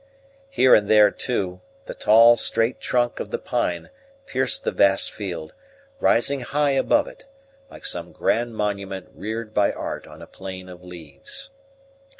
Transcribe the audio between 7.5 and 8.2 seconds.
like some